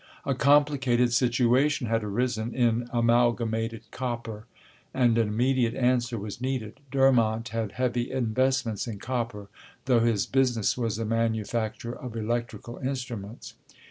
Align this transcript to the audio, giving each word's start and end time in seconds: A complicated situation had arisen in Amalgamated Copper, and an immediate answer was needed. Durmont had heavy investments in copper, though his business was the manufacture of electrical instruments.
A 0.25 0.33
complicated 0.33 1.13
situation 1.13 1.85
had 1.85 2.03
arisen 2.03 2.55
in 2.55 2.89
Amalgamated 2.91 3.83
Copper, 3.91 4.47
and 4.95 5.15
an 5.19 5.27
immediate 5.27 5.75
answer 5.75 6.17
was 6.17 6.41
needed. 6.41 6.79
Durmont 6.89 7.49
had 7.49 7.73
heavy 7.73 8.09
investments 8.09 8.87
in 8.87 8.97
copper, 8.97 9.47
though 9.85 9.99
his 9.99 10.25
business 10.25 10.75
was 10.75 10.95
the 10.95 11.05
manufacture 11.05 11.93
of 11.93 12.17
electrical 12.17 12.77
instruments. 12.79 13.53